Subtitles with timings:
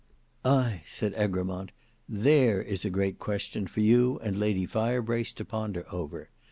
[0.43, 1.69] "Ay!" said Egremont,
[2.09, 6.31] "there is a great question for you and Lady Firebrace to ponder over.